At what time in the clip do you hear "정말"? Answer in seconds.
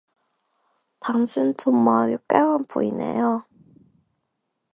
1.55-2.11